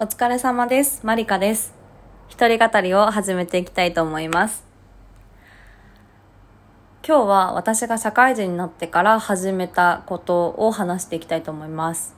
[0.00, 1.06] お疲れ様です。
[1.06, 1.72] マリカです。
[2.28, 4.64] 一人語りを始めていきたいと思います。
[7.06, 12.16] 今日は私が社会人になってから始めたことを話していきたいと思います。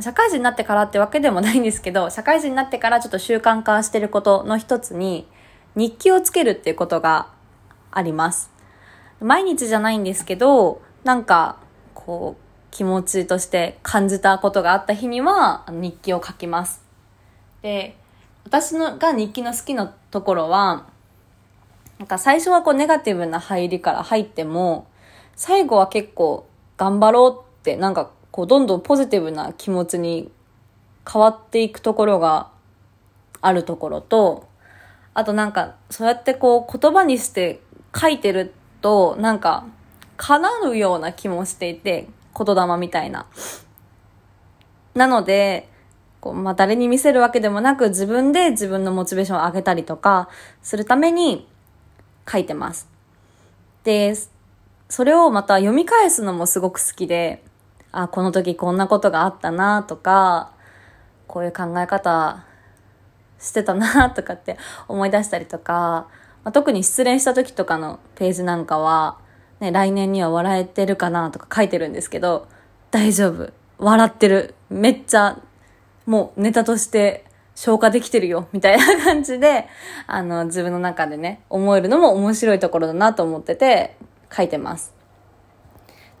[0.00, 5.28] 社会人になってからってわけでもないんですけど、社会人になってからちょっと習慣化してることの一つに、
[5.74, 7.28] 日記をつけるっていうことが
[7.90, 8.50] あります。
[9.20, 11.58] 毎日じゃないんですけど、なんか、
[11.92, 12.45] こう、
[12.76, 16.82] 気持ちとして感じたことがあった日には日記を書きます。
[17.62, 17.96] で、
[18.44, 20.84] 私のが日記の好きなところは、
[21.98, 24.88] なんか最初はこうネガティブな入りから入っても、
[25.36, 30.30] 最後は結構頑張ろうって、なんかこうどんどんポジティブな気持ちに
[31.10, 32.50] 変わっていくところが
[33.40, 34.46] あるところと、
[35.14, 37.62] あとなんかそうやってこう言葉にして
[37.98, 39.64] 書いてると、なんか
[40.18, 43.26] 叶うような気もしていて、言霊みたいな。
[44.94, 45.68] なので、
[46.20, 50.28] こうまあ、誰に見せるわけでもなく自分で自分のモチベーションを上げたりとか
[50.62, 51.48] するために
[52.30, 52.88] 書いてます。
[53.84, 54.14] で、
[54.88, 57.44] それをまた読み返すのもすごく好きで、
[57.92, 60.52] あ、この時こんなことがあったなとか、
[61.26, 62.44] こういう考え方
[63.38, 66.08] してたなとかって思い出したりとか、
[66.44, 69.18] まあ、特に失恋した時とかのページなんかは、
[69.60, 72.48] ね、来年には笑えてるかなとか書いてるんですけど、
[72.90, 73.52] 大丈夫。
[73.78, 74.54] 笑ってる。
[74.70, 75.38] めっちゃ、
[76.06, 78.48] もうネタとして消化できてるよ。
[78.52, 79.66] みたいな感じで、
[80.06, 83.96] あの、自分の中でね、思えるのも面白いところだなと思ってて、
[84.34, 84.92] 書いてます。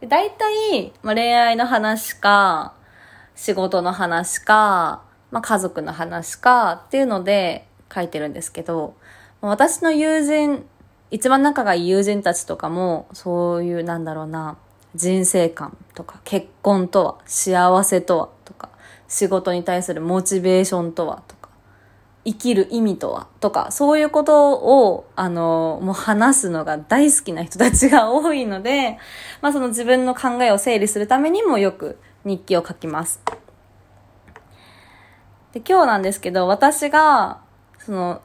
[0.00, 2.74] で大体、まあ、恋愛の話か、
[3.34, 8.94] 仕事の話か、まあ、家族の話かっていうので書いてるんですけど、
[9.40, 10.66] 私の友人、
[11.10, 14.56] 一番仲がいい友人たちとかも、そういう、なんだろうな、
[14.94, 18.70] 人生観とか、結婚とは、幸せとは、とか、
[19.08, 21.50] 仕事に対するモチベーションとは、とか、
[22.24, 28.98] 生きる意味とは、とか、そういうことを、あの、もう話すのが大好きな人たちが多いので、
[29.42, 33.22] まあその自分の考えを整理するためにもよく日記を書きます。
[35.52, 37.40] で、今日なんですけど、私が、
[37.78, 38.20] その、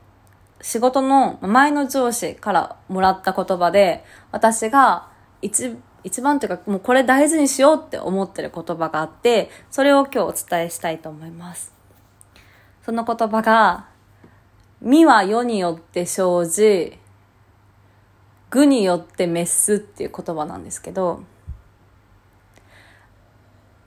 [0.61, 5.09] 仕事の前の上司からもらった言葉で、私が
[5.41, 11.73] 一、一番というか、もうこれ大事にしようって思ってる言葉があって、それを今日お伝えしたいと思います。
[12.83, 13.87] その言葉が、
[14.81, 16.97] 身は世によって生じ、
[18.49, 21.23] 具によって滅すっていう言葉なんですけど、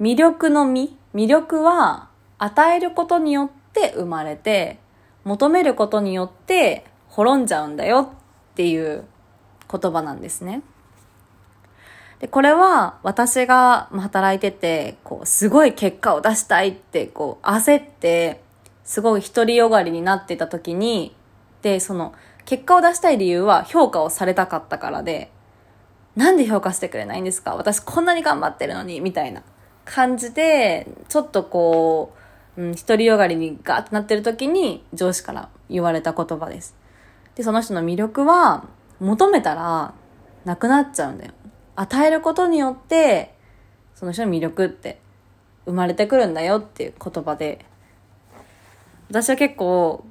[0.00, 2.08] 魅力の身魅力は
[2.38, 4.78] 与えることによって生まれて、
[5.24, 8.12] 求めることによって滅んじゃうんだよ
[8.52, 9.04] っていう
[9.70, 10.62] 言葉なんですね。
[12.20, 18.42] で、これは私が働いてて、こう、すごい結果を出したいって、こう、焦って、
[18.84, 21.16] すごい独りよがりになってた時に、
[21.62, 22.14] で、その、
[22.44, 25.30] 結果を出したい理由は評価をされたかったからで、
[26.14, 27.56] なんで評価してくれないんですか？
[27.56, 29.42] 私こんなに頑張ってるのに、みたいな
[29.84, 32.13] 感じで、ちょっとこう、
[32.56, 36.76] うん、独りよがりにガーってなってる時に上司から言われた言葉です。
[37.34, 38.64] で、その人の魅力は、
[39.00, 39.92] 求めたら
[40.44, 41.32] なくなっちゃうんだよ。
[41.76, 43.34] 与えることによって、
[43.94, 45.00] その人の魅力って
[45.66, 47.64] 生まれてくるんだよっていう言葉で、
[49.10, 50.04] 私は結構、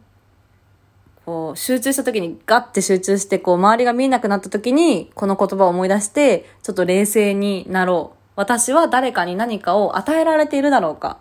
[1.25, 8.17] こう、集中した時にガッて集中して、こう、周りが見えなくなった時に、この言葉を思い出して、ちょっと冷静になろう。
[8.35, 11.19] 私は誰かに何かを与えられているだろうか。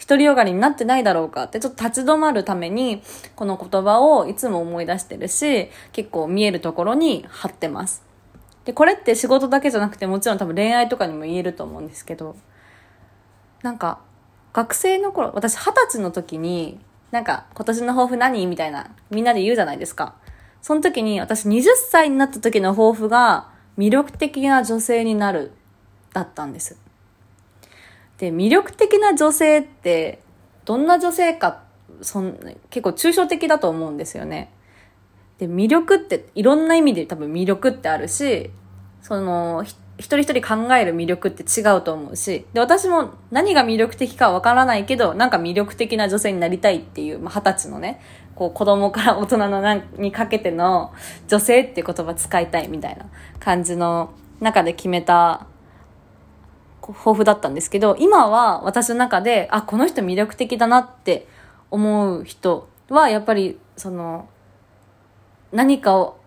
[0.00, 3.02] 独りよがりになってないだろうかってちょっと立ち止まるために
[3.36, 8.02] この言葉をいつも思い出してるし結構見えるところに貼ってます。
[8.64, 12.34] でこれって仕事だけじゃなくてもちろん多分恋愛とかにも言えると思うんですけど
[13.62, 14.00] なんか
[14.52, 16.80] 学生の頃私二十歳の時に
[17.10, 20.14] なんか今年の抱負何みたいなみんなで言うじゃないですか。
[20.62, 25.52] その時に私20歳になった時の抱負が魅力的な女性になる
[26.14, 26.83] だったんです。
[28.18, 30.20] で、魅力的な女性って、
[30.64, 31.62] どんな女性か、
[32.00, 32.38] そん
[32.70, 34.52] 結構抽象的だと思うんですよね。
[35.38, 38.50] で、魅力って、いろんな意味で多分魅力ってあるし、
[39.02, 39.64] その、
[39.96, 48.00] 一人一人考える魅力って違うと思うし、で、私も何が魅力的かわからないけど、なんか魅力的な女性になりたいっていう、まあ、二十歳のね、
[48.34, 50.92] こう子供から大人のなんにかけての
[51.28, 53.06] 女性っていう言葉使いたいみたいな
[53.38, 55.46] 感じの中で決めた
[56.92, 61.26] 抱負だったんですけど、今は私の中で、あ、この人魅力的だなって
[61.70, 64.28] 思う人は、やっぱり、その、
[65.52, 66.18] 何かを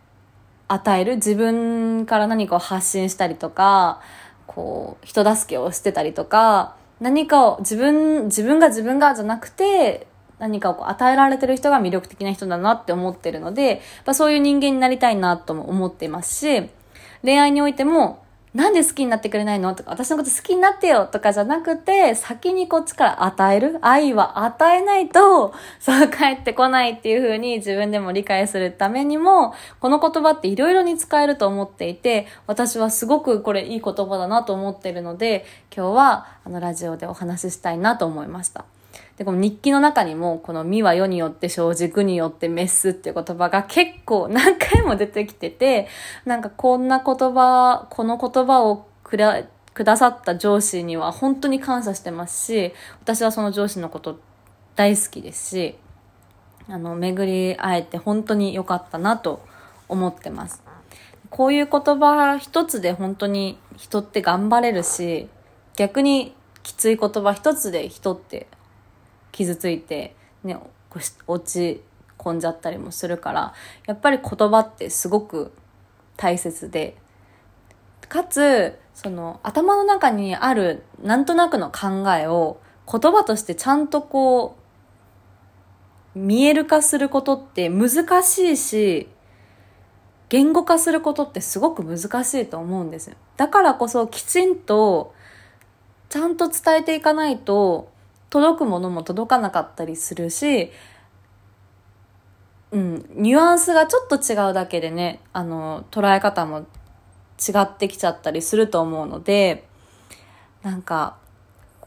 [0.67, 4.01] 与える、自分から何かを発信したりとか、
[4.47, 10.07] こう、人助けをしてたりとか、何かを自分、自分が自分がじゃなくて、
[10.39, 16.69] 何かをこう与えられてる人が魅力的な人だなって思ってるので、まそういう人間になりたいなとも思っていますし、
[17.23, 18.23] 恋愛においても、
[18.53, 19.75] なんで好きになってくれないの？
[19.75, 23.77] とか、私のこと好きになってよとかじゃなくて、先にこっちから与える？
[23.81, 35.45] 愛は与えないと、 そう帰ってこないっていう風に自分でも理解するためにも、この言葉って色々に使えると思っていて、私はすごくこれいい言葉だなと思ってるので、
[35.75, 38.65] 今日はあのラジオでお話ししたいなと思いました。
[39.17, 45.87] で、この日記の中にも、この身は世によって生じ、具によって滅すっていう言葉が結構何回も出てきてて、
[46.25, 49.43] なんかこんな言葉、この言葉をくら、
[49.73, 54.19] くださった上司には本当に感謝してますし、私はその上司のこと
[54.75, 55.75] 大好きですし、
[56.69, 59.41] あの、巡り会えて本当に良かったなと
[59.89, 60.63] 思ってます。
[61.31, 65.27] こういう言葉一つで本当に人って頑張れるし、
[65.75, 68.47] 逆にきつい言葉一つで人って
[69.37, 70.57] 傷ついて、ね、
[71.27, 71.83] 落ち
[72.17, 73.53] 込んじゃったりもするから、
[73.85, 75.53] やっぱり言葉ってすごく
[76.17, 76.97] 大切で、
[78.09, 82.59] かつ、その頭の中にあるなんとなくの考えを
[82.91, 84.57] 言葉としてちゃんとこ
[86.15, 89.07] う、見える化することって難しいし、
[90.29, 93.15] 言語化することってすごく難しいと思うんですよ。
[93.37, 95.13] だからこそきちんと
[96.09, 97.89] ちゃんと伝えていかないと
[98.29, 100.71] 届くものも届かなかったりするし、
[102.71, 109.65] うん、ニュアンスがちょっと違うだけでね、あの、捉え方も違ってきちゃったりすると思うので、
[110.63, 111.17] なんか、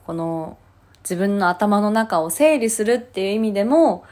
[0.06, 0.56] この
[1.02, 4.04] 自分の頭の中を整理するっていう意味でも、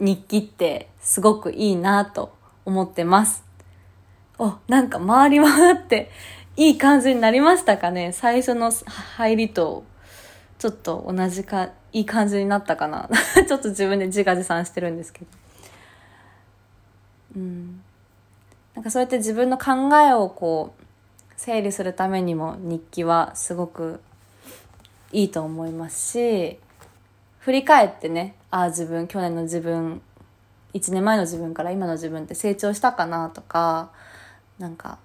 [0.00, 3.44] 日記ってすごくいいなと思ってます。
[4.38, 6.10] お、なんか回り回って
[6.56, 8.72] いい感じになりましたかね最初の
[9.16, 9.84] 入りと
[10.64, 13.10] ちょっと同じか、いい感じになったかな。
[13.46, 15.26] ちょっと自分で自画自賛してるんですけど。
[17.36, 17.82] うん。
[18.74, 20.84] なんかそうやって自分の考えをこう、
[21.36, 24.00] 整理するためにも日記はすごく
[25.12, 26.58] いいと思いますし、
[27.40, 30.00] 振り返ってね、ああ自分、去年の自分、
[30.72, 33.90] 1年前の自分から今の自分って成長したかなとか、
[34.58, 34.96] なんか、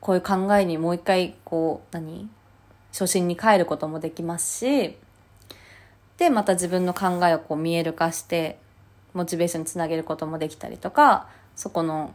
[0.00, 2.30] こういう考えにもう一回こう、何？
[2.96, 4.96] 初心に帰ることもできますし、
[6.16, 8.58] で、また自分の考えをこう見える化して、
[9.12, 12.14] モチベーションにつなげることもできたりとか、そこの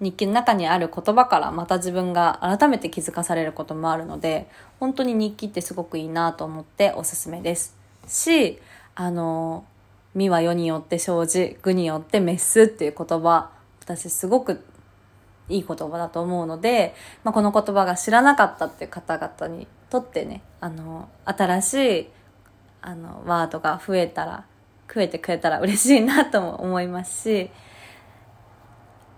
[0.00, 4.48] 日記の中にある言葉からまた自分が改めて気づかされることもあるので、
[4.78, 7.76] 本当に日記ってすごくいいなと思っておすすめです。
[8.06, 8.60] し、
[8.94, 9.64] あの、
[10.14, 13.50] 身は世によって生じ、具によって滅すっていう言葉、
[13.80, 14.64] 私すごく
[15.48, 22.08] いい言葉だと思うので、まあ、この言葉が知らなかったっていう方々にとってね、あの、新しい、
[22.82, 24.44] あの、ワードが増えたら、
[24.92, 27.50] 増えてくれたら嬉しいなとも思いますし、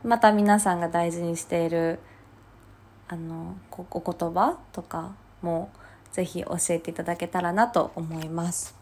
[0.05, 1.99] また皆さんが大事にしている、
[3.09, 5.71] あの、お言葉とかも、
[6.13, 8.75] ぜひ教えていただけたらなと思います。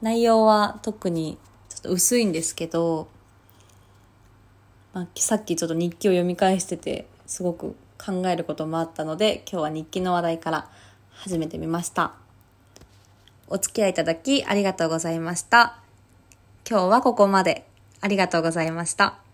[0.00, 1.38] 内容は特に
[1.68, 3.08] ちょっと薄いんですけど、
[4.98, 10.68] まあ、さっきちょっと日記を読み返しててすごく考えることもあったので今日は日記の話題から
[11.12, 12.14] 始めてみました。
[13.46, 15.78] お付き合いいただきありがとうございました。
[16.68, 17.64] 今日はここまで。
[18.00, 19.27] ありがとうございました。